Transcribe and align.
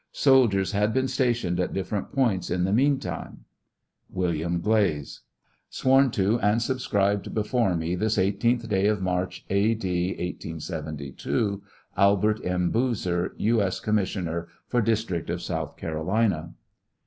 Soldiers 0.13 0.71
had 0.71 0.95
been 0.95 1.07
stationed 1.07 1.59
at 1.59 1.73
different 1.75 2.11
points 2.11 2.49
in 2.49 2.63
the 2.63 2.73
meantime. 2.73 3.45
WM. 4.11 4.59
GLAZE. 4.59 5.19
Sworn 5.69 6.09
to 6.09 6.39
and 6.39 6.59
subscribed 6.59 7.35
before 7.35 7.75
me, 7.75 7.93
this 7.93 8.17
18th 8.17 8.67
day 8.67 8.87
of 8.87 8.99
March, 8.99 9.45
A. 9.51 9.75
D. 9.75 10.07
1872. 10.07 11.61
ALBERT 11.95 12.43
M. 12.43 12.71
BOOZER, 12.71 13.35
U. 13.37 13.61
S. 13.61 13.79
Com'rfor 13.79 14.47
District 14.83 15.29
of 15.29 15.39
South 15.39 15.77
Carolina. 15.77 16.53